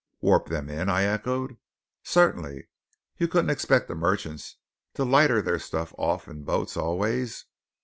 [0.19, 1.57] "Warp them in?" I echoed.
[2.01, 2.67] "Certainly.
[3.19, 4.57] You couldn't expect the merchants
[4.95, 7.45] to lighter their stuff off in boats always.